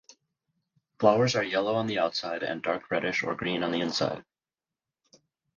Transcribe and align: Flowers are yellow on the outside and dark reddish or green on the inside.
Flowers 0.99 1.35
are 1.35 1.43
yellow 1.43 1.75
on 1.75 1.85
the 1.85 1.99
outside 1.99 2.41
and 2.41 2.63
dark 2.63 2.89
reddish 2.89 3.21
or 3.21 3.35
green 3.35 3.61
on 3.61 3.71
the 3.71 3.81
inside. 3.81 4.25